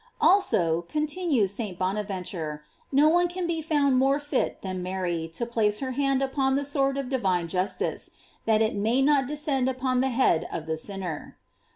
J 0.01 0.05
Also, 0.21 0.81
continues 0.89 1.53
St. 1.53 1.77
Bonaventure, 1.77 2.63
no 2.91 3.07
one 3.07 3.27
can 3.27 3.45
be 3.45 3.61
found 3.61 3.99
more 3.99 4.17
fit 4.19 4.63
than 4.63 4.81
Mary 4.81 5.29
to 5.35 5.45
place 5.45 5.77
her 5.77 5.91
hand 5.91 6.23
upon 6.23 6.55
the 6.55 6.65
sword 6.65 6.97
of 6.97 7.07
divine 7.07 7.47
justice, 7.47 8.09
that 8.45 8.63
it 8.63 8.73
may 8.73 9.03
not 9.03 9.27
descend 9.27 9.69
upon 9.69 10.01
the 10.01 10.09
head 10.09 10.47
of 10.51 10.65
the 10.65 10.75
sinner.!" 10.75 11.37